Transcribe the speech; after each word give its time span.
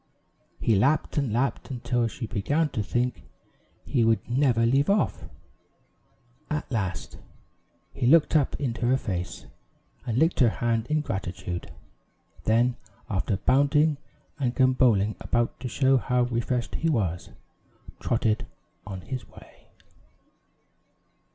He 0.59 0.75
lapped 0.75 1.15
and 1.19 1.31
lapped, 1.31 1.69
until 1.69 2.07
she 2.07 2.25
began 2.25 2.69
to 2.69 2.81
think 2.81 3.21
he 3.85 4.03
would 4.03 4.27
never 4.27 4.65
leave 4.65 4.89
off. 4.89 5.25
At 6.49 6.71
last, 6.71 7.19
he 7.93 8.07
looked 8.07 8.35
up 8.35 8.59
into 8.59 8.87
her 8.87 8.97
face, 8.97 9.45
and 10.07 10.17
licked 10.17 10.39
her 10.39 10.49
hand 10.49 10.87
in 10.87 11.01
gratitude; 11.01 11.71
then, 12.45 12.77
after 13.11 13.37
bounding 13.37 13.97
and 14.39 14.55
gamboling 14.55 15.17
about 15.19 15.59
to 15.59 15.67
show 15.67 15.97
how 15.97 16.23
refreshed 16.23 16.73
he 16.73 16.89
was, 16.89 17.29
trotted 17.99 18.47
on 18.87 19.01
his 19.01 19.29
way. 19.29 19.67